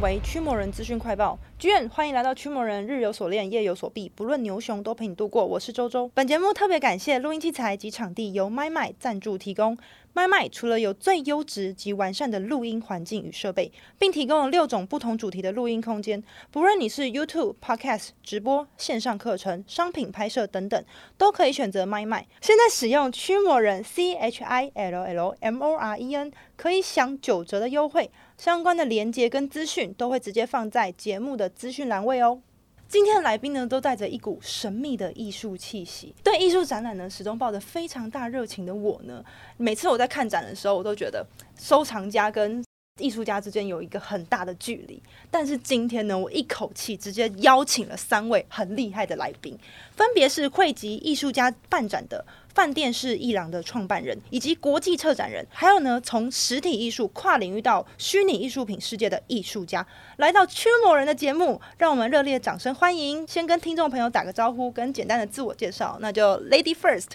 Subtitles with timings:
[0.00, 1.38] 为驱魔人资讯快报。
[1.58, 5.44] 剧院欢迎来到驱魔人，日有所恋，夜有所必，不论牛熊都陪你度过。
[5.44, 6.08] 我是周周。
[6.14, 9.76] 本节目特别感谢录音器材及场地由麦麦赞助提供。
[10.14, 20.84] 麦麦除了有最优质及完善的录音环境与设备，并提供了六种不同主题的录音空间，不论你是 YouTube、Podcast、直播、线上课程、商品拍摄等等，
[21.16, 22.26] 都可以选择麦麦。
[22.40, 32.40] 现在使用驱魔人 C H I L L M O R E N 可以享九折的优惠，相关的链接跟资讯都会直接放在节目的资讯栏位哦。
[32.88, 36.14] 今天的来宾呢，都带着一股神秘的艺术气息。
[36.24, 39.22] 对艺术展览呢，始终抱着非常大热情的我呢，
[39.58, 41.26] 每次我在看展的时候，我都觉得
[41.58, 42.64] 收藏家跟
[42.98, 45.02] 艺术家之间有一个很大的距离。
[45.30, 49.58] 但是今天呢，我一口气直接邀请了三位很厉害的来宾，
[49.96, 52.24] 分别是汇集艺术家办展的。
[52.54, 63.24] 饭店式艺廊的创办人，以及国际策展人，还有呢，从实体艺术跨领域到虚拟艺术品世界的艺术家，来到驱魔人的节目，让我们热烈掌声欢迎！
[63.28, 67.10] 先跟听众朋友打个招呼，跟简单的自我介绍，那就 Lady First。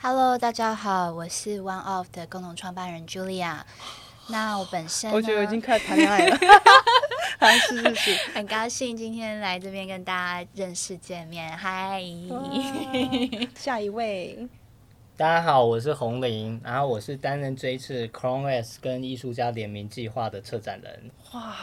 [0.00, 3.62] Hello，大家好，我是 One Off 的共同创办人 Julia。
[4.32, 6.36] 那我本身，我觉得我已经开始谈恋爱了。
[7.38, 11.54] 好，是是是，很高兴今天来这边跟大家认识见面。
[11.54, 12.02] 嗨，
[13.54, 14.48] 下一位，
[15.18, 21.10] 大家好，我是洪林，然后我是担任这一次 c h r o n e s 跟艺术家联名计划的策展人。
[21.34, 21.54] 哇，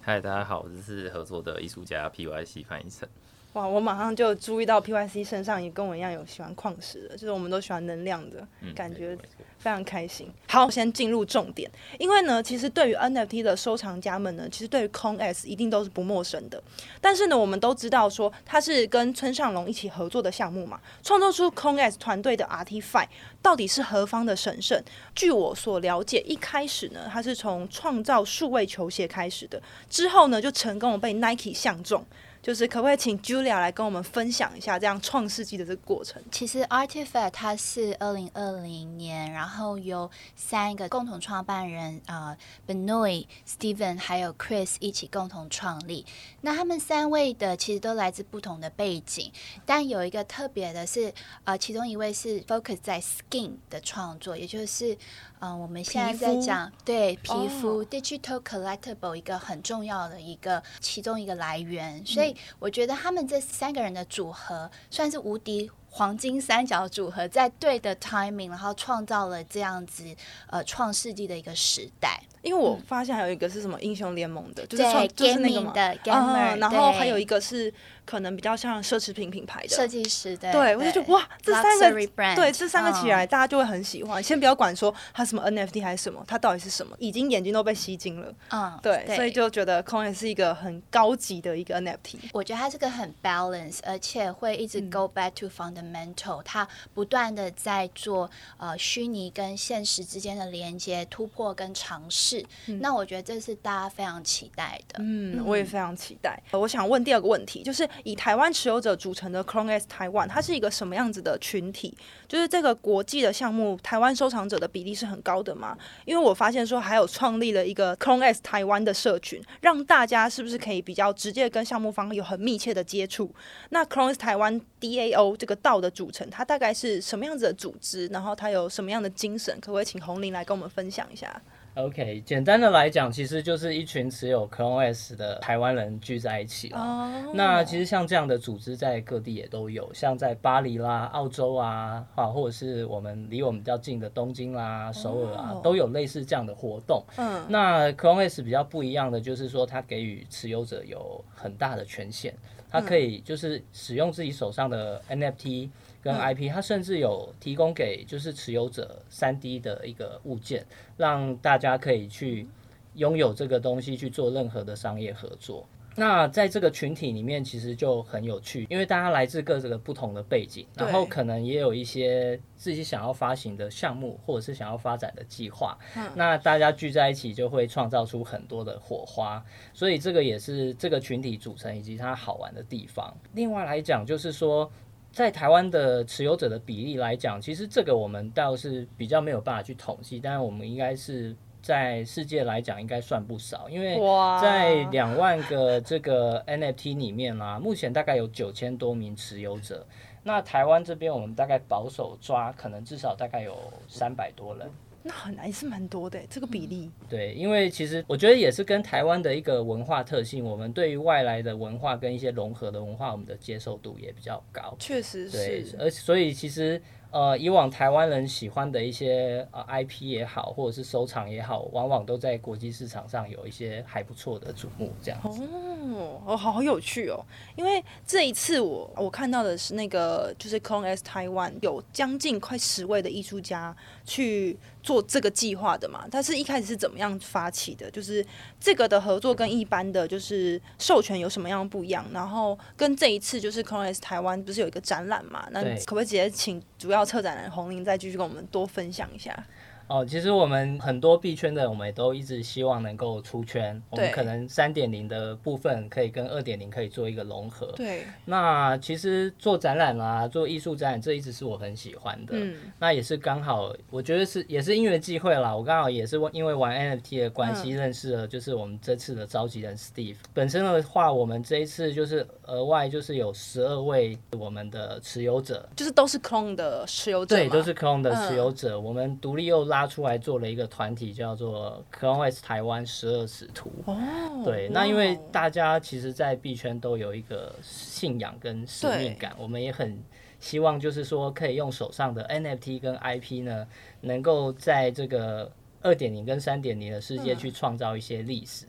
[0.00, 3.08] 嗨，大家好，我是合作的艺术家 PYC 范逸臣。
[3.54, 9.14] 哇，我马上就注意到 PYC 身上也跟我一样有喜欢矿石的，就是我们都喜欢能量的感觉。
[9.14, 9.18] 嗯
[9.58, 10.30] 非常开心。
[10.46, 16.62] 好，先进入重点，因为呢，其实对于 NFT 的收藏家们呢，其实对于 Clone S 一定都是不陌生的。
[17.00, 23.08] 但是呢，我们都知道说它是跟村上隆一起合作的项目嘛，创作出 Clone S 团队的 RT5
[23.42, 24.80] 到底是何方的神圣？
[25.12, 29.60] 据我所了解，一开始呢，它是从创造数位球鞋开始的，
[29.90, 32.06] 之后呢，就成功的被 Nike 相中。
[32.42, 36.22] 就是可不可以请 Julia 来跟我们分享一下这样创世纪的这个过程？
[36.30, 46.06] 其实 Artifact 它是二零二零年，然后由三个共同创办人啊、呃、Benoit、Steven 还有 Chris 一起共同创立。
[46.40, 49.32] 那他们三位的其实都来自不同的背景，
[49.66, 51.12] 但有一个特别的是，
[51.44, 54.96] 呃，其中一位是 focus 在 skin 的创作，也就是。
[55.40, 57.86] 嗯、呃，我们现在在讲对皮肤、oh.
[57.86, 62.27] digital collectible 一个很重要的一个其中一个来源，所以
[62.58, 70.04] 我觉得他们这三个人的组合算是无敌黄金三角组合，在对的 timing，然后创造了这样子
[70.48, 72.20] 呃创世纪的一个时代。
[72.40, 77.70] 因为我发现还有一个是什么英雄联盟的，就是创就是那个嘛的 gamer，、嗯、然后还有一个是
[78.04, 81.90] 可能比较像奢侈品品牌的设计师的，对，我就觉得哇，这三个
[82.36, 84.22] 对这三个起来，大家就会很喜欢。
[84.22, 88.32] 嗯、先不要管说它什么 NFT 还是什么，它到底是什么，已经眼睛都被吸睛了。
[88.50, 92.18] 嗯，对，对所以就觉得 Clone 是一个很高级的一个 NFT。
[92.32, 95.48] 我觉得它是个很 balance，而且会一直 go back to
[95.82, 102.44] 嗯、它不断的在做呃虚拟跟现实之间的连接、突破跟尝试。
[102.66, 103.28] 嗯、那我觉得。
[103.28, 105.00] 这是大家非常期待的。
[105.00, 106.42] 嗯，我也非常期待。
[106.52, 111.94] 我想问第二个问题，就是以台湾持有者组成的 Clone S Taiwan，它是一个什么样子的群体？
[112.26, 115.76] 就是这个国际的项目，台湾收藏者的比例是很高的吗？
[116.06, 123.30] 因为我发现说还有创立了一个 Clone S 台湾的社群，让大家是不是可以比较直接跟项目方有很密切的接触？
[123.68, 128.06] 那 Clone S 台湾 DAO 这个道的组成，它大概是什么样子的组织？
[128.06, 129.54] 然后它有什么样的精神？
[129.60, 131.40] 可不可以请红林来跟我们分享一下
[131.74, 136.78] ？OK，简单的来讲，其实就是一群持有 Clone S 的台湾人聚在一起了。
[136.80, 137.34] Oh.
[137.36, 147.04] 那其实像这样的组织在各地也都有，像在巴黎啦、澳洲啊，啊，或者是我们离我们比较近的东京啦、首尔啊，都有类似这样的活动。
[147.16, 152.34] 嗯，那 Clone S 比较不一样的就是说，它给予持有者有很大的权限，
[152.70, 155.70] 它可以就是使用自己手上的 NFT。
[156.00, 160.64] 跟 IP，它甚至有提供给就是持有者 3D 的一个物件，
[160.96, 162.46] 让大家可以去
[162.94, 165.66] 拥有这个东西去做任何的商业合作。
[165.98, 175.76] 那在这个群体里面，其实就很有趣，因为大家来自各个不同的背景，然后可能也有一些自己想要发行的项目，或者是想要发展的计划。
[176.14, 179.44] 那大家聚在一起，就会创造出很多的火花。
[179.74, 183.14] 所以这个也是这个群体组成以及它好玩的地方。
[183.34, 184.70] 另外来讲，就是说。
[185.10, 191.34] 在台湾的持有者的比例来讲，其实这个我们倒是比较没有办法去统计，但是我们应该是
[191.68, 194.00] 在世界来讲应该算不少，因为
[194.40, 199.86] 在两万个这个 NFT 里面啊，目前大概有九千多名持有者。
[200.22, 203.54] 那台湾这边我们大概保守抓，可能至少大概有
[203.86, 204.66] 三百多人。
[205.02, 206.90] 那很难是蛮多的，这个比例。
[207.06, 214.74] 对，因为其实我觉得也是跟台湾的一个文化特性，我们对于外来的文化跟一些融合的文化，我们的接受度也比较高。
[214.78, 215.76] 确实是。
[215.78, 216.80] 而所以其实。
[217.10, 227.24] 呃，以往台湾人喜欢的一些呃 IP 也好，或者是收藏也好，往往都在国际市场上有一些还不错的瞩目，这样哦，哦，好有趣哦！
[227.56, 234.58] 因为这一次我我看到的是那个就是 Clone S Taiwan 有将近快十位的艺术家去。
[234.88, 237.90] 做这个计划的嘛，他是一开始是怎么样发起的？
[237.90, 238.24] 就是
[238.58, 242.06] 这个的合作跟一般的就是授权有什么样不一样？
[242.10, 245.46] 然后跟这一次就是 Clone X 台湾不是有一个展览嘛？
[245.50, 249.46] 那可不可以直接请主要策展人洪玲再继续跟我们多分享一下？
[249.88, 253.82] 哦，其实我们很多币圈的，我们也都一直希望能够出圈。
[253.88, 257.72] 我们可能三点零的部分可以跟二点零可以做一个融合。
[257.74, 258.04] 对。
[258.26, 262.34] 那其实做展览啦，做艺术展览，这一直是我很喜欢的。
[262.36, 262.54] 嗯。
[262.78, 265.56] 那也是刚好，我觉得是也是因缘际会啦。
[265.56, 270.16] 我刚好也是因为玩 NFT 的关系认识了，就是我们这次的召集人 Steve。
[270.34, 277.34] 本身的话，我们这一次就是额外就是有十二位我们的持有者，就是都是 Clone 的持有者。
[277.34, 278.76] 对，都是 Clone 的持有者。
[278.76, 279.88] 嗯、我们独立又拉。
[279.88, 283.72] 出来做了一个团体，叫做 Clone S 台湾十二使徒。
[283.86, 283.96] 哦，
[284.44, 289.98] 对，那因为大家其实，在币圈都有一个信仰跟使命感，我们也很
[290.38, 293.66] 希望，就是说，可以用手上的 NFT 跟 IP 呢，
[294.02, 295.50] 能够在这个
[295.80, 298.66] 二点零跟三点零的世界去创造一些历史。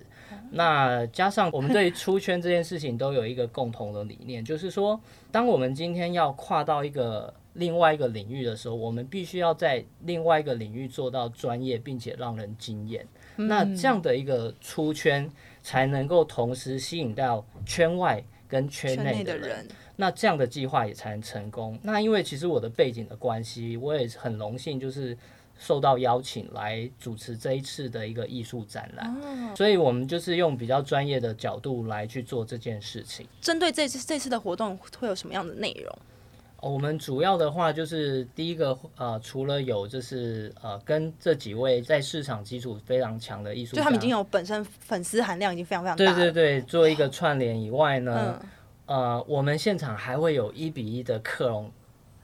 [0.52, 5.00] 那加上我们对出圈这件事情都有一个共同的理念， 就是说，
[5.32, 13.06] 当我们今天要跨到一个另外一个领域的时候，我们必须要在另外一个领域做到专业，并且让人惊艳。
[13.36, 15.30] 那这样的一个出圈，
[15.62, 19.68] 才能够同时吸引到圈外跟圈内的人。
[19.96, 21.78] 那这样的计划也才能成功。
[21.84, 25.18] 那因为其实我的背景的关系，我也很荣幸，就是
[25.60, 29.56] 受到邀请来主持这一次的一个艺术展览。
[29.56, 33.28] 所以我们就是用比较专业的角度来去做这件事情。
[33.42, 35.96] 针对这次这次的活动，会有什么样的内容？
[36.62, 48.38] 我们主要的话就是第一个，呃，除了有就是呃，跟这几位在市场基础非常强的艺术家，就他们已经有本身粉丝含量已经非常非常大，对对对，做一个串联以外呢，
[48.88, 51.72] 嗯、呃，我们现场还会有一比一的克隆，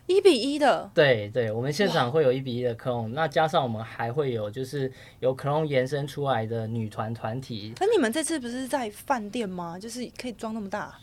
[0.08, 7.74] 一比一的，对对，我们现场会有一比一的克隆，那加上我们还会有就是由克隆延伸出来的女团团体。
[7.80, 9.80] 那你们这次不是在饭店吗？
[9.80, 10.94] 就是可以装那么大？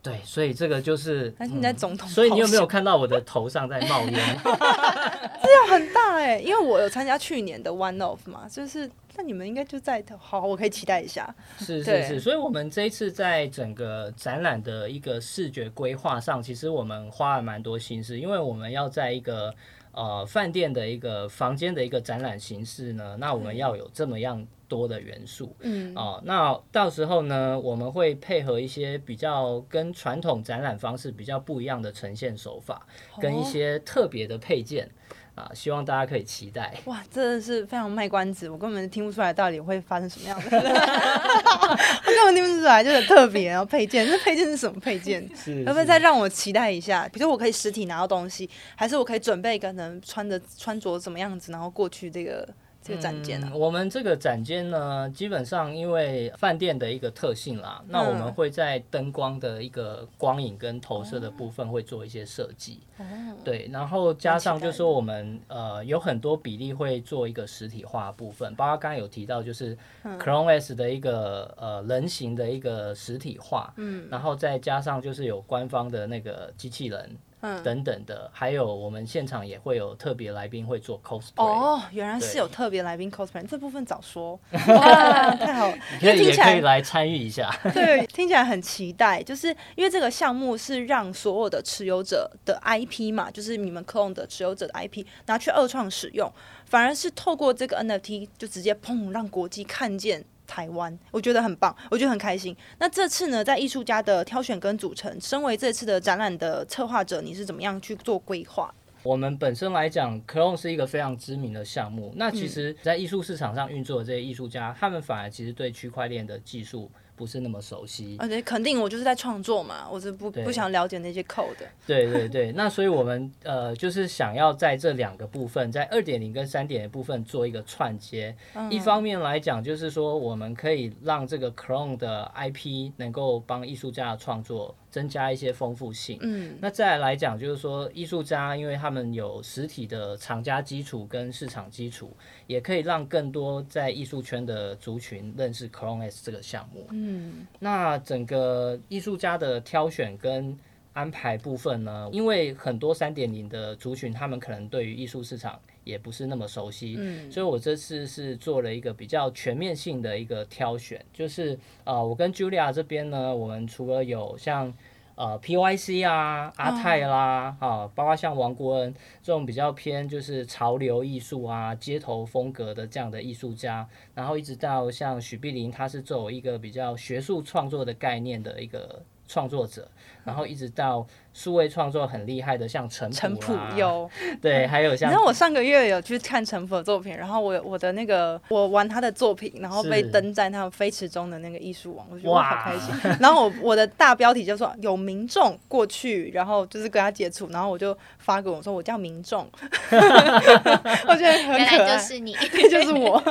[0.00, 4.12] 对，所以这个就是，但是你在总统、嗯，所以你有没有看到我的头上在冒烟？
[4.14, 11.34] 这样很大哎，因为我有参加去年的 One Off 嘛，就是那你们应该就在好，我可以期待一下。
[11.58, 19.54] 是是是，所以我们这一次在整个展览的一个视觉规划上，其实我们花了蛮多心思，因为我们要在一个
[19.92, 24.46] 呃饭店的一个房间的一个展览形式呢，那我们要有这么样。
[24.68, 32.84] 多的元素，嗯，哦，那到时候呢，我们会配合一些比较跟传统展览方式比较不一样的呈现手法，
[33.14, 34.90] 哦、跟一些特别的配件
[35.36, 36.74] 啊，希望大家可以期待。
[36.86, 43.50] 哇，真的是非常卖关子，我根本听不出来到底会发生什么样的， 我根本听不出来，就很特别。
[43.50, 45.28] 然后配件，这配件是什么配件？
[45.36, 47.06] 是，要不能再让我期待一下？
[47.12, 52.48] 比如说我可以实体拿到东西，还是我可以准备可能穿着穿着什么样子，然后过去这个。
[52.86, 62.80] 这个展间呢、啊嗯，我们这个展间呢，基本上因为饭店的一个特性啦，嗯、那我们会在灯光的一个光影跟投射的部分会做一些设计。
[62.98, 63.04] 哦、
[63.42, 77.16] 对，然后加上就是说我们呃有很多比例会做一个实体化的部分，包括刚刚有提到就是 Chrome S 的一个呃人形的一个实体化，嗯，然后再加上就是有官方的那个机器人。
[77.62, 81.44] 等等的，还有我们现场也会有特别来宾会做 cosplay。
[81.44, 87.54] 哦，原来是有特别来宾 cosplay，这部分早说， 哇，太好了，可以也可以来参与一下。
[87.72, 96.32] 对，听起来很期待，就是因为这个项目是让所有的持有者的 IP 嘛，就是你们 Clone 的持有者的 IP 拿去二创使用，
[96.64, 100.24] 反而是透过这个 NFT 就直接砰让国际看见。
[100.46, 102.56] 台湾，我觉得很棒，我觉得很开心。
[102.78, 108.72] 那这次呢，在艺术家的挑选跟组成，身为这次的展览的策划者，你是怎么样去做规划？
[109.02, 112.12] 我们本身来讲，Clone 是一个非常知名的项目。
[112.16, 118.16] 那其实，在艺术市场上运作的这些艺术家，他们反而其实对区块链的技术不是那么熟悉。
[118.18, 121.46] 而且肯定我就是在创作嘛，我是不不想了解那些 code。
[121.86, 128.34] 对对对， 那所以我们呃就是想要在这两个部分，在二点零跟三点零部分做一个串接。
[128.54, 136.18] 嗯、一方面来讲，就是说我们可以让这个 Clone 的 IP 能够帮艺术家的创作增加一些丰富性。
[136.22, 146.86] 嗯，那再来讲，就是说艺术家因为他们有实体的厂家基础跟市场基础，也可以让更多在艺术圈的族群认识 c r o n e s 这个项目。
[146.92, 150.58] 嗯，那整个艺术家的挑选跟
[150.96, 161.52] 安排部分呢，因为很多三点零的族群，他们可能对于艺术市场也不是那么熟悉，嗯，所以我这次是做了一个比较全面性的一个挑选，就是
[161.84, 164.72] 啊、呃，我跟 Julia 这边呢，我们除了有像
[165.16, 179.88] 呃 PYC 啊、阿泰啦，啊，啊，包括像王国恩这种比较偏就是潮流艺术啊、街头风格的这样的艺术家，然后一直到像许碧玲，他是作为一个比较学术创作的概念的一个创作者。
[180.24, 181.06] 然后一直到
[181.36, 184.08] 数位创作很厉害的，像陈陈普 有
[184.40, 185.10] 对，还有像。
[185.10, 192.94] 然后我上个月有去看陈普的作品，然后我我的那个我玩他的作品，然后被登在他们飞驰中的那个艺术网，我觉得我好开心。
[193.20, 199.46] 然后我我的大标题就说有民众过去，然后就是跟他接触，然后我就发给我说我叫民众，
[199.92, 202.34] 我觉得很可爱，原来就是你，
[202.70, 203.22] 就是我。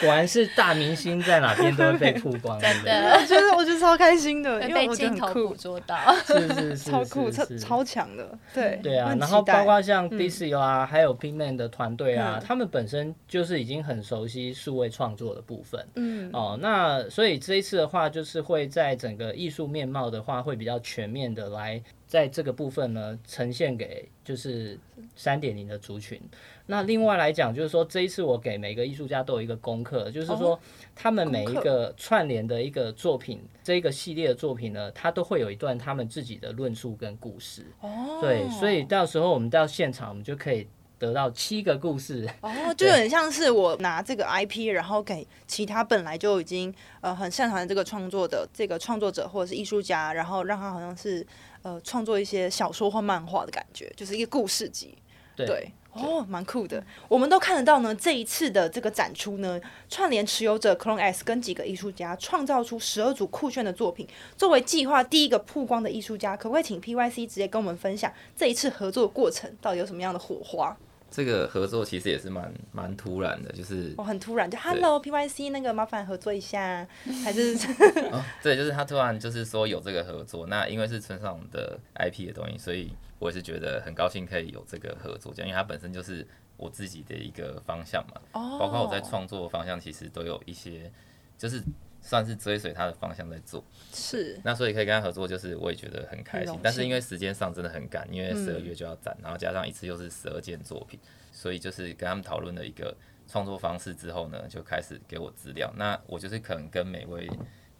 [0.00, 3.16] 果然是大明星在哪边都会被曝光，真的。
[3.16, 5.96] 我觉得我觉得超开心的，因为我觉得很酷，捕捉到。
[6.26, 9.14] 是是是，超酷，超超强的，对对啊。
[9.18, 15.86] 然后包括像 DC 啊，还有 Pinkman 的团队啊，他们本身就是已经很熟悉数位创作的部分。
[15.96, 24.78] 嗯哦，那所以这一次的话，就是会在整个艺术面貌的话，会比较全面的来在这个部分呢呈现给就是
[25.16, 26.20] 三点零的族群。
[26.66, 30.58] 那另外来讲，就是说这一次我给每个艺术家都有一个功课，就是说
[30.94, 37.66] 他们每一个串联的一个作品，这一个系列的作品呢，它都会有一段他们自己的论述跟故事。
[37.80, 40.66] 哦，对，所以到时候我们到现场，我们就可以
[40.98, 42.26] 得到七个故事。
[42.40, 51.26] 哦， 就有点像是我拿这个 IP，然后给其他本来就已经呃很擅长的这个创作的这个创作者或者是艺术家，然后让他好像是
[51.60, 54.96] 呃创作一些小说或漫画的感觉，就是一个故事集。
[55.36, 55.46] 对。
[55.46, 56.82] 对哦，蛮酷的。
[57.06, 64.04] 我们都看得到呢，这一次的这个展出呢，串联持有者 Clone S 跟几个艺术家，创造出十二组酷炫的作品。
[64.36, 70.76] 作为计划第一个曝光的艺术家，可不可以请 PYC 直接跟我们分享这一次合作的过程到底有什么样的火花？
[71.14, 76.84] 这个合作其实也是蛮蛮突然的，就是哦，很突然，就 Hello PYC 那个麻烦合作一下，
[77.22, 77.54] 还是
[78.10, 82.90] 哦，对，就是他突然就是说有这个合作，那因为是村上的 IP 的东西，所以。
[83.20, 86.26] 我也是觉得很高兴可以有这个合作，这样，因为它本身就是
[86.58, 88.20] 我自己的一个方向嘛。
[88.32, 88.58] 哦。
[88.58, 90.92] 包括我在创作方向，其实都有一些，
[91.38, 91.62] 就是
[92.04, 93.64] 算是追随他的方向在做。
[93.92, 94.38] 是。
[94.44, 96.56] 那所以可以跟他合作，就是我也觉得很开心。
[96.62, 101.00] 但是因为时间上真的很赶，因为十二月就要展，然后加上一次又是十二件作品，
[101.32, 102.94] 所以就是跟他们讨论了一个
[103.26, 105.72] 创作方式之后呢，就开始给我资料。
[105.76, 107.28] 那我就是可能跟每位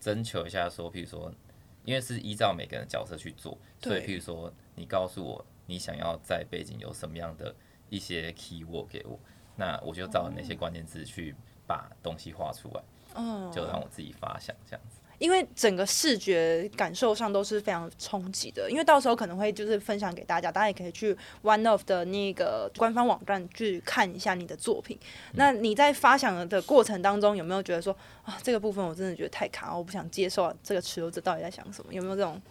[0.01, 1.33] 征求一下，说，譬如说。
[1.87, 7.55] 因为是依照每个人的角色去做，所以譬如说，你告诉我你想要在背景有什么样的
[7.91, 9.21] 一些 keyword 给我，
[9.55, 11.35] 那我就照那些关键字去
[11.67, 12.83] 把东西画出来，
[13.15, 15.01] 嗯，就让我自己发想这样子。
[15.21, 24.99] 因为整个视觉感受上都是非常冲击的，因为到时候可能会就是分享给大家，大家也可以去 One of 的那个官方网站去看一下你的作品。
[25.01, 31.95] 嗯、那你在发想的过程当中，有没有觉得说啊，这个部分我真的觉得太卡，我不想接受这个持有者到底在想什么？
[31.95, 32.43] 有没有这种？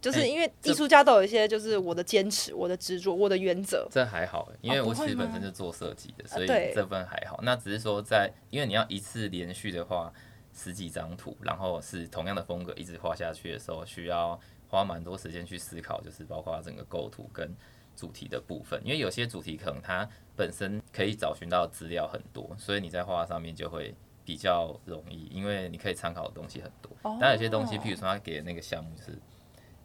[0.00, 3.86] 就是因为艺术家都有一些，就是我的坚持、我的执着、我的原则。
[3.90, 7.38] 这还好，因为我其实本身就做设计的，所以这份还好。
[7.42, 10.12] 那只是说在，因为你要一次连续的话。
[10.52, 14.38] 十几张图，然后是同样的风格一直画下去的时候，需要
[14.68, 17.54] 花蛮多时间去思考，就是包括整个构图跟
[17.94, 18.78] 主题的部分。
[18.84, 26.90] 因为有些主题可能它本身可以找寻到资料很多，所以你在画上面就会比较容易，因为你可以参考的东西很多。
[27.20, 29.16] 但有些东西，譬如说他给的那个项目是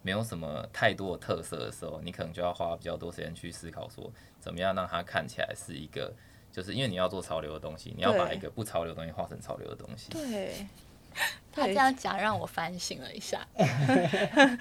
[0.06, 6.14] 没有什么太多的特色的时候，你可能就要花比较多时间去思考，说怎么样让它看起来是一个。
[6.54, 10.10] 就是因为你要做潮流的东西，你要把一个不潮流的东西画成潮流的东西。
[10.12, 10.66] 对，
[11.52, 13.46] 他这样讲让我反省了一下。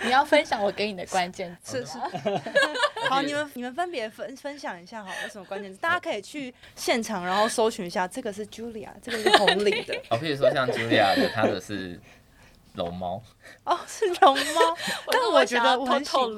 [0.03, 1.87] 你要分享我给你的关键词。
[1.87, 1.99] 是是。
[3.09, 5.79] 好，你们你们分别分分享一下，好，有什么关键词？
[5.79, 8.09] 大家可以去现场，然后搜寻一下。
[8.09, 9.95] 这个是 Julia，这个是红领的。
[10.11, 12.01] 好，譬如说像 Julia 的，他的是
[12.75, 13.23] 龙猫。
[13.65, 14.77] 哦，是龙猫，
[15.11, 16.31] 但我觉得我很喜欢。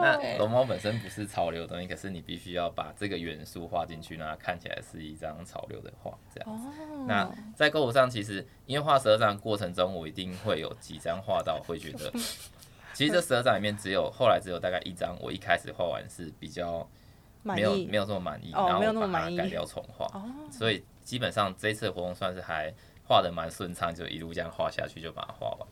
[0.00, 6.68] 那龙猫本身不是潮流的东西，可是你必须要把这个元素画进去，让它看起来是一张潮流的画，这样子。
[6.68, 12.10] 哦、那在购物上，其实因为画十二张过程中，我一定会有几张画到会觉得，
[12.94, 16.88] 其实这十二张里面只有后来只有大概一张，我一开始画完是比较
[17.42, 22.72] 没有没有这么满意，然后我把它改掉重画，哦、所以基本上这次活动算是还
[23.10, 25.68] 画的蛮顺畅，就一路这样画下去就把它画完。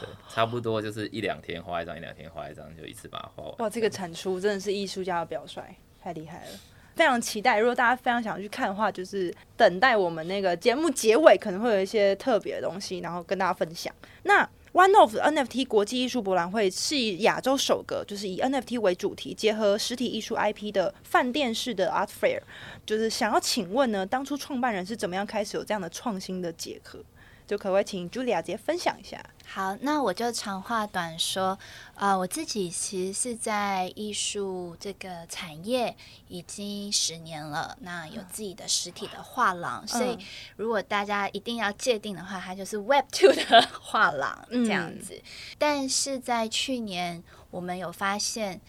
[0.00, 3.54] 对，差不多就是一两天画一张，一两天画一张，就一次把它画完。
[3.58, 5.60] 哇，这个产出真的是艺术家的表率，
[6.00, 6.50] 太厉害了！
[6.94, 13.92] 非常期待，如果大家非常想去看的话，就是等待我们那个节目结尾可能会有一些特别的东西，然后跟大家分享。
[14.22, 22.40] 那 One of NFT 国际艺术博览会是以亚洲首个，就是以 NFT 为主题，结合实体艺术 IP 的饭店式的 Art Fair。
[22.86, 27.00] 就是想要请问呢，当初创办人是怎么样开始有这样的创新的结合？
[27.48, 29.18] 就可不可以请 Julia 直接分享一下？
[29.46, 31.58] 好，那我就长话短说。
[31.94, 35.96] 呃，我自己其实是在艺术这个产业
[36.28, 40.18] 已经十年了，那有自己的实体的画廊，嗯、所以
[40.56, 45.14] 如果大家一定要界定的话，它就是 Web Two 的画廊这样子。
[45.14, 45.22] 嗯、
[45.56, 48.60] 但是在去年，我们有发现。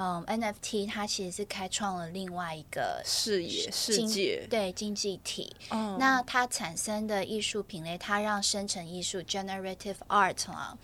[0.00, 5.54] 嗯，NFT 它其实是开创了另外一个视野世界，对经济体。
[5.70, 10.76] 嗯，那它产生的艺术品类，它让生成艺术 （generative art） 啊，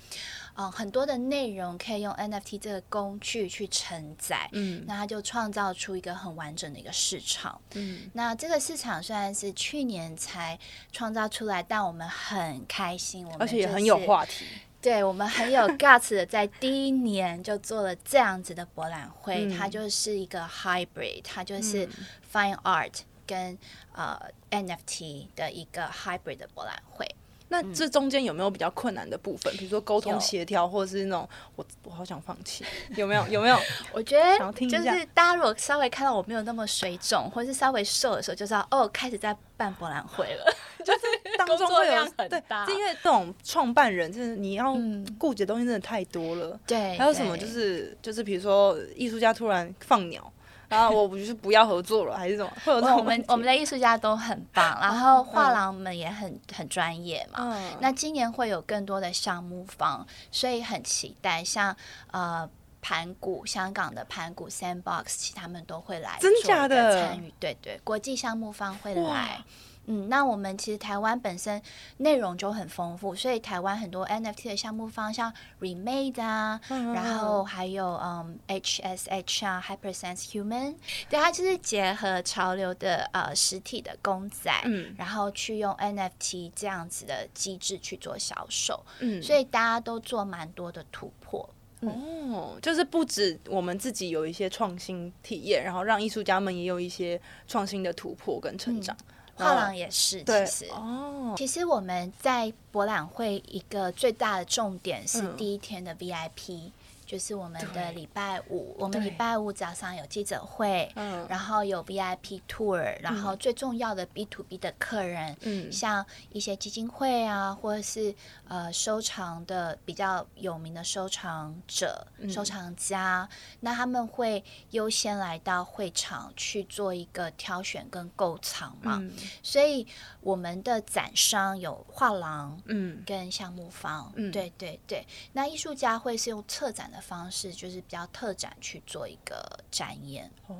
[0.56, 4.48] 嗯，很多的内容可以用 NFT 这个工具去承载。
[4.52, 7.60] 嗯，那它就创造出一个很完整的一个市场。
[7.74, 10.58] 嗯，那这个市场虽然是去年才
[10.90, 14.44] 创造出来，但我们很开心，我们、就是、而且也很有话题。
[14.84, 21.88] 对，我们很有 guts 的，在第一年就做了这样子的博览会，嗯、它就是一个 hybrid，它就是
[22.30, 22.92] fine art
[23.26, 23.56] 跟
[23.94, 27.08] 呃 NFT 的一个 hybrid 的博览会。
[27.48, 29.54] 那这中间有没有比较困难的部分？
[29.56, 31.26] 比如说沟通协调，或者是那种
[31.56, 32.64] 我我好想放弃，
[32.96, 33.26] 有没有？
[33.28, 33.58] 有没有？
[33.92, 40.44] 我觉得就是大家如果稍微看到我没有那么水肿，或者是稍微瘦的时候，就知道哦，开始在办博览会了。
[40.84, 41.00] 就是
[41.36, 44.76] 当中会有对，因为这种创办人就是你要
[45.18, 46.58] 顾及的东西真的太多了。
[46.66, 50.30] 对，还有什么就是就是比如说艺术家突然放鸟。
[50.66, 52.50] 然后我不就是不要合作了，还是什么？
[52.64, 57.38] 会有我们我们的艺术家都很棒，然后画廊们也很很专业嘛。
[57.42, 61.44] 嗯、那今年会有更多的项目方，所以很期待。
[61.44, 61.76] 像
[62.10, 62.48] 呃
[62.80, 67.32] 盘古香港的盘古 Sandbox，其他们都会来真假的参与。
[67.38, 69.44] 对对，国际项目方会来。
[69.86, 71.60] 嗯，那我们其实台湾本身
[71.98, 80.74] 内容就很丰富，所以台湾很多 NFT 的项目方向 Remade 啊，嗯、然后还有嗯 HSH 啊，Hypersense Human，
[81.10, 91.48] 对，它就是结合潮流的呃实体的公仔，嗯，然后去用 NFT 这样子的机制去做销售，嗯，所以大家都做蛮多的突破，
[91.80, 98.96] 嗯、哦，就是不止我们自己有一些创新体验，然后让艺术家们也有一些创新的突破跟成长。
[99.00, 100.66] 嗯画廊也是，其实。
[100.70, 106.70] 哦，其实我们在博览会一个最大的重点是第一天的 VIP。
[107.06, 118.14] 就是我们的礼拜五，我们礼拜五早上有记者会，嗯，然后有 VIP tour，然后最重要的 B to B 的客人，嗯，像一些基金会啊，或者是
[118.48, 123.28] 呃收藏的比较有名的收藏者、嗯、收藏家，
[123.60, 129.12] 那他们会优先来到会场去做一个挑选跟购藏嘛，嗯、
[129.42, 129.86] 所以
[130.20, 140.56] 我们的展商有画廊，嗯，跟项目方，嗯，对对对，那艺术家会是用策展的方式就是比较特展去做一个展演哦，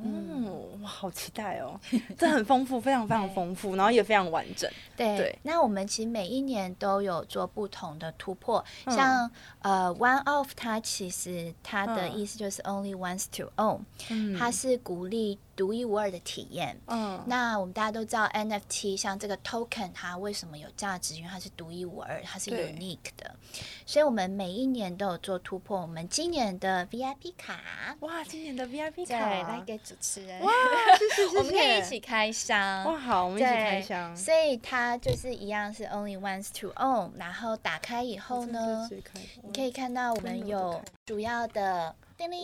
[0.82, 1.78] 哇，好期待哦！
[2.18, 4.70] 这很丰富，非常非常丰富，然后也非常完整。
[4.96, 15.38] 对，对那我们其实每一年都有做不同的突破，嗯、像呃，One Off，它其实它的意思就是 Only Ones to Own，嗯，它是鼓励。
[15.56, 16.76] 独一无二的体验。
[16.86, 21.14] 嗯，那我们大家都知道 NFT，像这个 token，它为什么有价值？
[21.14, 23.34] 因为它是独一无二，它是 unique 的。
[23.86, 25.80] 所以，我们每一年都有做突破。
[25.80, 30.52] 我们今年的 VIP 卡，哇，今年的 VIP 卡，来给主持人，哇，
[31.38, 32.84] 我们可以一起开箱。
[32.84, 34.16] 哇，好，我们一起开箱。
[34.16, 37.10] 所以它就是一样是 only ones to own。
[37.16, 38.88] 然后打开以后呢，
[39.42, 41.94] 你可以看到我们有主要的。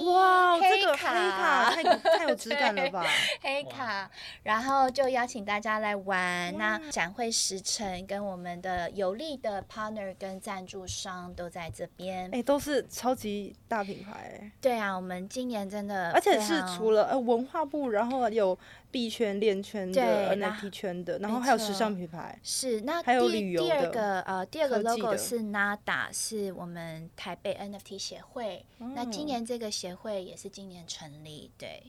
[0.05, 3.05] 哇，黑这个黑卡太太有质感了吧？
[3.41, 4.11] 黑卡，
[4.43, 6.57] 然后就邀请大家来玩。
[6.59, 12.29] 那展会时程跟我们的有力的 partner 跟赞助商都在这边。
[12.33, 14.51] 哎，都是超级大品牌。
[14.61, 18.59] 对啊，我们今年真的，而且是除了呃文化部，然后有
[18.91, 22.39] 币圈、链圈的 NFT 圈的，然后还有时尚品牌。
[22.43, 23.67] 是，那还有旅游的。
[23.67, 28.65] 第二个呃，第二个 logo 是 NADA，是我们台北 NFT 协会。
[28.95, 29.71] 那今年这个。
[29.81, 31.83] 协会也是今年成立，对，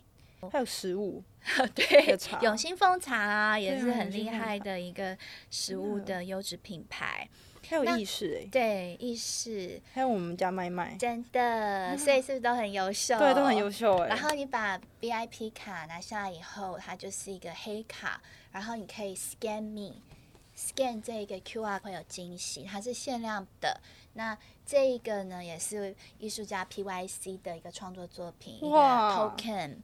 [0.51, 1.21] 还有食物，
[1.75, 5.17] 对，永兴蜂茶啊，也是很厉害的一个
[5.49, 7.27] 食物的优质品牌，
[7.71, 13.17] 还有意识哎，对，意识，还有我们家麦麦，真的，所以是不是都很优秀？
[13.17, 14.09] 对，都很优秀哎。
[14.09, 23.79] 然后你把 VIP 卡拿下来以后，它就是一个黑卡，然后你可以 scan me，scan 这个 QR 会有惊喜，它是限量的。
[24.15, 29.75] 那这一个呢，也是艺术家 PYC 的一个创作作品，哇一个 token，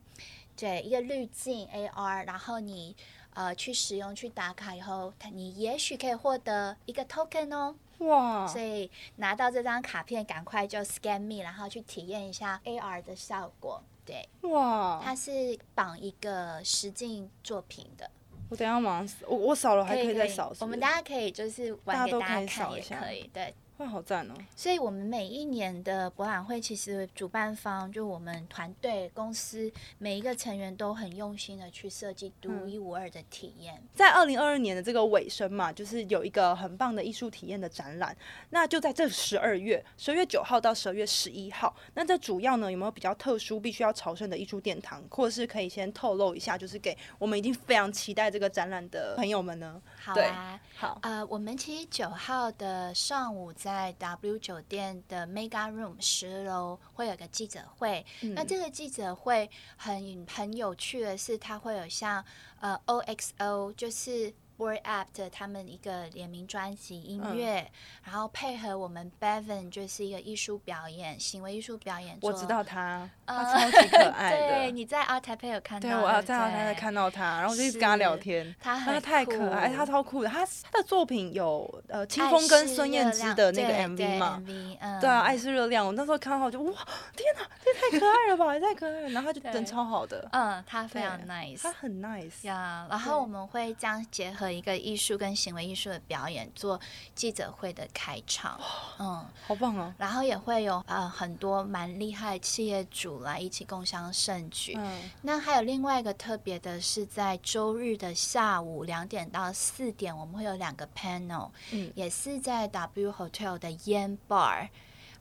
[0.58, 2.94] 对，一个滤镜 AR，然后你
[3.38, 8.48] 呃去使用去打卡以后，你也许可以获得一个 token 哦，哇！
[8.48, 15.00] 所以拿到这张卡片，赶快就 scan me，然后去体验一下 AR 的效果，对，哇！
[15.04, 18.10] 它是绑一个实境作品的，
[18.50, 23.54] 我等下马上我我扫了还可以再扫，我们大家可以就是玩给大家看也可以，对。
[23.78, 24.34] 会好赞哦！
[24.56, 33.76] 所以，我们每一年的博览会，其实主办方就我们团队公司每一个成员都很用心的去设计独一无二的体验。
[33.76, 38.18] 嗯、在二零二二年的这个尾声嘛，就是有一个很棒的艺术体验的展览。
[38.50, 41.76] 那就在这十二月，十二月九号到十二月十一号。
[41.94, 49.80] 那这主要呢，有没有比较特殊、必须要朝圣的艺术殿堂，或者是可以先透露一下，就是给我们已经非常期待这个展览的朋友们呢？
[50.04, 50.98] 好啊，好。
[51.04, 53.54] 呃，我们其实九号的上午。
[53.68, 62.24] 在 W 酒店的 Mega Room 十楼会有个记者会，嗯、那这个记者会很很有趣的是，它会有像
[62.62, 64.34] 呃 OXO 就是。
[64.58, 67.72] Word App 的他们一个联名专辑音乐，嗯、
[68.06, 72.18] 然后配合我们 Bevan 就是一个艺术表演，行为艺术表演。
[72.22, 74.38] 我知道他，他超级可 爱的。
[74.38, 75.88] 对，你在 Art Taipei 有看到？
[75.90, 78.56] 对，我要在 Art Taipei 看到他，然后我就一直跟他聊天。
[78.60, 80.30] 他很太可爱，他超酷的。
[80.30, 84.44] 他他的作品有呃清风跟孙燕姿的那个 MV 嘛？
[84.80, 85.86] 嗯、对啊，爱是热量。
[85.86, 86.74] 我那时候看到我就哇，
[87.16, 89.10] 天哪，这太可爱了吧，也太可爱了。
[89.10, 90.28] 然后他就人超好的。
[90.32, 92.88] 嗯，他非常 nice，他很 nice 呀。
[92.90, 94.47] 然后我们会将结合。
[94.52, 96.80] 一个艺术跟行为艺术的表演做
[97.16, 98.60] 记者会的开场，
[99.00, 99.94] 嗯，好棒啊！
[99.98, 104.74] 然后也会有呃很多蛮厉害的企业主来一起共襄盛举。
[104.78, 114.70] 嗯，那还有另外一个特别的是，在周日的下午两点到四点，我们会有两个 panel，嗯，也是在 W Hotel 的烟 bar。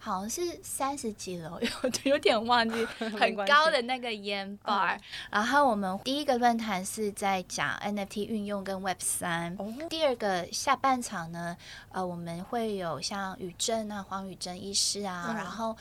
[0.06, 1.58] 好像是三十几楼，
[2.04, 2.84] 有有点忘记，
[3.18, 4.96] 很高的那个烟 bar。
[5.30, 9.56] 然后我们第一个论坛是在讲 NFT 运用跟 Web 三，
[9.88, 11.56] 第二个下半场呢，
[11.90, 15.76] 呃，我们会有像宇正啊、黄宇正医师啊，然后。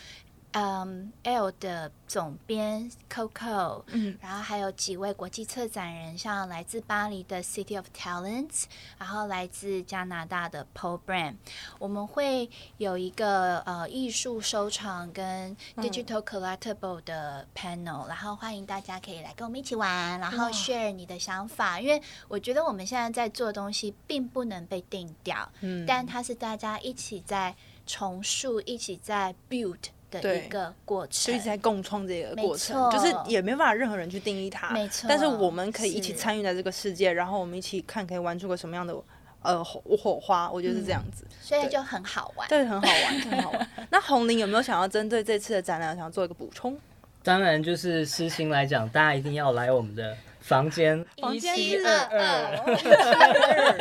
[0.57, 8.63] 嗯、um,，L 的总编 Coco，嗯，然后还有几位国际策展人，像来自巴黎的 City of Talents，
[8.97, 11.35] 然后来自加拿大的 Paul Brand，
[11.77, 27.53] 我们会有一个呃艺术收藏跟 Digital Collectible 的 panel，、嗯、然后欢迎大家可以来跟我们一起玩，然后 share 你的想法，因为我觉得我们现在在做的东西并不能被定掉，嗯，但它是大家一起在
[27.85, 29.79] 重塑，一起在 build。
[30.21, 35.07] 的一个过程，就一直在共创这个过程，就是也没办法任何人去定义它，没错。
[35.09, 38.95] 但是我们可以一起参与在这个世界，然后我们一起看可以玩出个什么样的
[39.41, 43.67] 呃火花，我觉得是这样子，嗯、所以就很好玩，对，很好玩，很好玩。
[43.89, 46.77] 那红玲有没有想要针对这次的展览，想要做一个补充？
[47.23, 53.75] 当然，就是私心来讲，大家一定要来我们的房间一七二二，一七二二。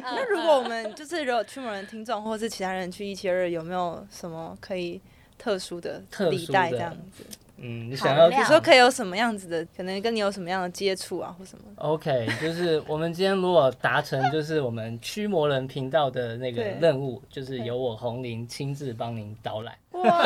[0.00, 4.98] 那如果我们就是如果驱魔人听众或是其他人去一七二二，有没有什么可以？
[5.42, 6.00] 特殊的
[6.30, 7.24] 礼袋这样子，
[7.56, 19.74] 嗯，你想要比如说可以有什么样子的，可能跟你有什么样的接触啊，或什么？OK，就是我们今天如果达成，就是我们驱魔人频道的那个任务，就是由我红林亲自帮您导览。
[19.90, 20.24] 哇，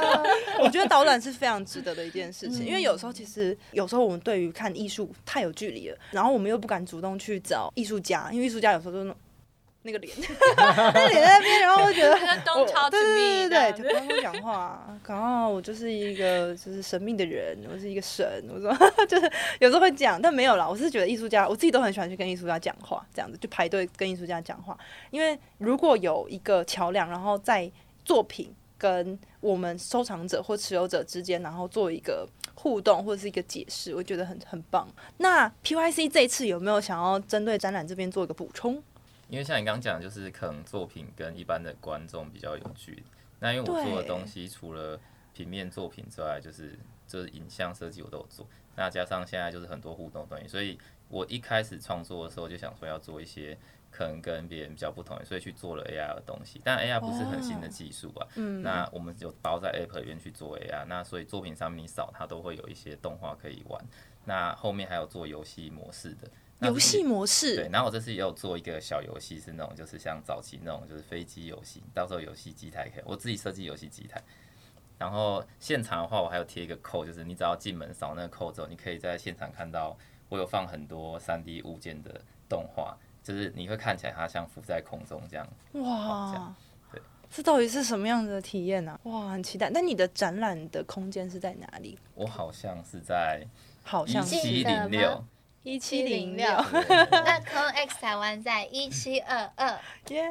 [0.64, 9.14] 我觉得导览是非常值得的一件事情，嗯、因为有时候其实有时候我们对于看艺术太有距离了，然后我们又不敢主动去找艺术家，因为艺术家有时候都。
[9.86, 10.12] 那个脸，
[10.58, 12.10] 那脸在那边，然后我觉得，
[12.54, 18.70] 我对对对对对，就不用讲话，然后我就是一个就是神秘的人，我是一个神，我说
[19.06, 24.76] 就是有时候会讲，但没有啦，我是觉得艺术家，我自己都很喜欢去跟艺术家讲话，这样子就排队跟艺术家讲话，
[25.10, 27.70] 因为如果有一个桥梁，然后在
[28.04, 34.86] 作品跟我们收藏者或持有者之间，然后做一个互动或者是一个解释，我觉得很很棒。
[35.18, 38.82] 那 PYC 这一次有没有想要针对展览这边做一个补充？
[39.28, 43.02] 因为像你刚刚讲，就是可能作品跟一般的观众比较有距离。
[43.40, 44.98] 那因为我做的东西除了
[45.34, 48.46] 平面作品之外，就是就是影像设计我都有做。
[48.74, 53.56] 那加上现在就是很多互动东西，所以我一开始创作的时候就想说要做一些。
[53.88, 56.60] 可能跟别人比较不同，所以去做了 AR 的东西。
[56.62, 58.28] 但 AR 不是很新的技术啊。
[58.34, 58.60] 嗯。
[58.60, 60.84] 那我们就包在 App 里面去做 AR。
[60.84, 63.82] 那所以作品上面你扫它都会有一些动画可以玩。
[64.26, 66.28] 那后面还有做游戏模式的。
[66.60, 67.56] 游戏模式。
[67.56, 67.68] 对。
[67.70, 74.22] 然后我这次也有做一个小游戏，是那种就是像早期那种就是飞机游戏，到时候游戏机台可以，我自己设计游戏机台。
[74.98, 79.96] 然后现场的话，我还有贴一个扣，就是你只要进门扫那个扣之后，你可以在现场看到
[80.28, 82.96] 我有放很多三 D 物件的动画。
[83.22, 86.54] 就是你会看起来它像浮在空中这样，哇，这样，
[86.92, 88.92] 对，这到底是什么样的体验呢？
[88.92, 89.00] 啊？
[89.02, 89.68] 哇，很期待。
[89.70, 91.98] 那你的展览的空间是在哪里？
[92.14, 93.44] 我好像是在
[93.82, 95.24] 好像一七零六，
[95.66, 96.46] 一七零六。
[96.46, 99.76] 那 Clone X 台湾在一七二二，
[100.10, 100.22] 耶。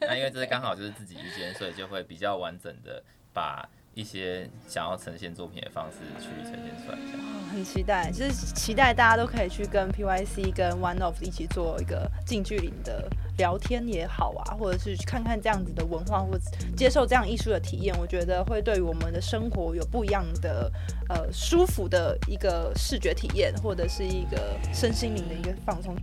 [0.00, 3.00] 那因为这是刚好就是自己一间，所以就会比较完整的
[3.32, 3.68] 把。
[3.94, 16.44] 一些想要呈现作品的方式去呈现出来，哦，很期待，就是期待大家都可以去跟 PYC 跟 One of 一起做一个近距离的聊天也好啊，或者是去看看这样子的文化，或者
[16.76, 20.70] 接受这样艺术的体验，我觉得会对我们的生活有不一样的
[21.08, 25.96] 呃舒服的一个视觉体验，或者是一个身心灵的一个放松。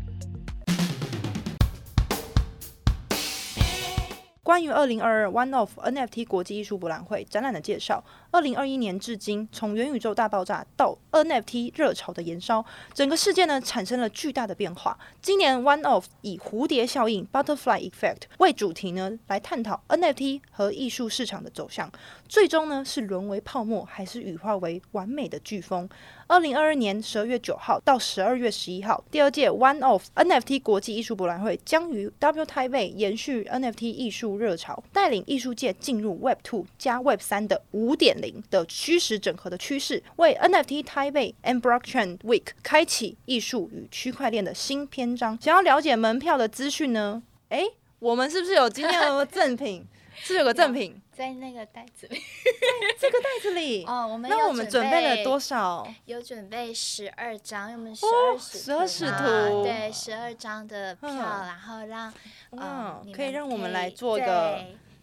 [4.52, 8.04] 关于二零二二 One of NFT 国际艺术博览会展览的介绍。
[8.34, 14.98] 二零二一年至今，从元宇宙大爆炸到 NFT 热潮的延烧，整个世界呢产生了巨大的变化。
[15.22, 21.92] 今年 One of 以蝴蝶效应 （Butterfly Effect） 为主题呢，来探讨 NFT 和艺术市场的走向，
[22.30, 25.90] 最终呢是沦为泡沫，还是羽化为完美的飓风？
[26.28, 40.84] 二零二二年十二月九号到十二月十一号，第二届 One Off NFT 国际艺术博览会将于 W Taipei 延续 NFT 艺术热潮，带领艺术界进入 Web Two 加 Web 三的五点零的虚实整合的趋势，为 NFT
[40.84, 45.38] Taipei and Blockchain Week 开启艺术与区块链的新篇章。
[45.42, 47.22] 想要了解门票的资讯呢？
[47.50, 47.66] 哎，
[48.00, 49.86] 我们是不是有今天的赠品？
[50.24, 52.22] 是有个赠品在那个袋子里，
[53.00, 53.84] 这个袋子里。
[53.90, 55.88] 哦，我们那我们准备了多少？
[56.06, 62.14] 有准备十二张，我们十二十二使徒，对，十二张的票，然后让
[62.52, 64.60] 嗯，可以让我们来做一个。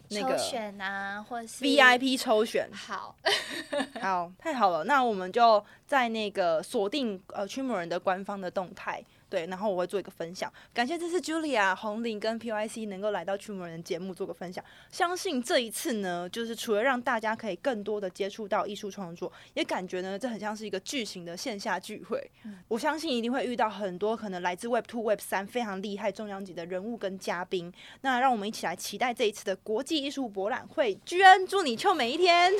[0.09, 3.15] 那个抽选啊，或是 VIP 抽选，好，
[4.01, 9.03] 好，太好了，那我们就在那个锁定呃驱魔人的官方的动态。
[9.29, 10.51] 对，然后我会做一个分享。
[10.73, 14.63] 感谢这次 Julia、红林跟 PYC 能够来到驱魔人节目做个分享。
[14.91, 22.19] 相信这一次呢，就是除了让大家可以更多的接触到艺术创作，也感觉呢，这很像是一个巨型的线下聚会。
[22.45, 27.71] 嗯、我相信一定会遇到很多可能来自 Web Two、Web 三非常厉害重量级的人物跟嘉宾。
[28.01, 30.95] 那让我们一起来期待这一次的国际艺术博览会。
[31.05, 32.51] 居然，祝你臭美一天！